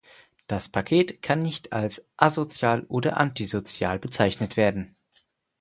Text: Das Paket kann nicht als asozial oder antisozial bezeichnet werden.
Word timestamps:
Das 0.47 0.67
Paket 0.67 1.21
kann 1.21 1.43
nicht 1.43 1.73
als 1.73 2.03
asozial 2.17 2.85
oder 2.89 3.17
antisozial 3.17 3.99
bezeichnet 3.99 4.57
werden. 4.57 4.95